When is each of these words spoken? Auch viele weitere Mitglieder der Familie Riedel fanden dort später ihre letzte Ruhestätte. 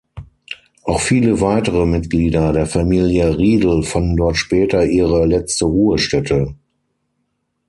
Auch 0.81 0.99
viele 0.99 1.41
weitere 1.41 1.85
Mitglieder 1.85 2.53
der 2.53 2.65
Familie 2.65 3.37
Riedel 3.37 3.83
fanden 3.83 4.17
dort 4.17 4.35
später 4.35 4.83
ihre 4.83 5.27
letzte 5.27 5.65
Ruhestätte. 5.65 6.55